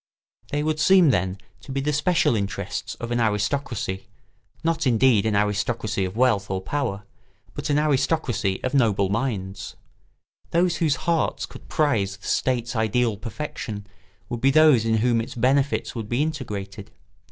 They 0.49 0.63
would 0.63 0.79
seem, 0.79 1.11
then, 1.11 1.37
to 1.59 1.71
be 1.71 1.79
the 1.79 1.93
special 1.93 2.35
interests 2.35 2.95
of 2.95 3.11
an 3.11 3.19
aristocracy, 3.19 4.07
not 4.63 4.87
indeed 4.87 5.27
an 5.27 5.35
aristocracy 5.35 6.05
of 6.05 6.17
wealth 6.17 6.49
or 6.49 6.59
power, 6.59 7.03
but 7.53 7.69
an 7.69 7.77
aristocracy 7.77 8.59
of 8.63 8.73
noble 8.73 9.09
minds. 9.09 9.75
Those 10.49 10.77
whose 10.77 10.95
hearts 11.05 11.45
could 11.45 11.69
prize 11.69 12.17
the 12.17 12.25
state's 12.25 12.75
ideal 12.75 13.15
perfection 13.15 13.85
would 14.27 14.41
be 14.41 14.49
those 14.49 14.85
in 14.85 14.97
whom 15.05 15.21
its 15.21 15.35
benefits 15.35 15.93
would 15.93 16.09
be 16.09 16.23
integrated. 16.23 16.89